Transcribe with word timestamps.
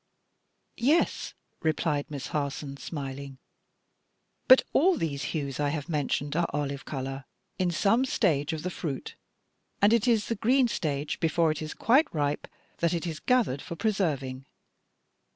"Yes," 0.81 1.35
replied 1.61 2.09
Miss 2.09 2.25
Harson, 2.33 2.75
smiling, 2.77 3.37
"but 4.47 4.63
all 4.73 4.97
these 4.97 5.25
hues 5.25 5.59
I 5.59 5.69
have 5.69 5.87
mentioned 5.87 6.35
are 6.35 6.49
olive 6.49 6.85
color 6.85 7.25
in 7.59 7.69
some 7.69 8.05
stage 8.05 8.51
of 8.51 8.63
the 8.63 8.71
fruit; 8.71 9.13
and 9.79 9.93
it 9.93 10.07
is 10.07 10.25
in 10.25 10.33
the 10.35 10.39
green 10.41 10.67
stage, 10.67 11.19
before 11.19 11.51
it 11.51 11.61
is 11.61 11.75
quite 11.75 12.11
ripe, 12.11 12.47
that 12.79 12.95
it 12.95 13.05
is 13.05 13.19
gathered 13.19 13.61
for 13.61 13.75
preserving." 13.75 14.47